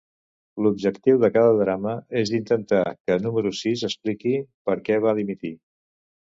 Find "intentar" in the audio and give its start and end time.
2.39-2.81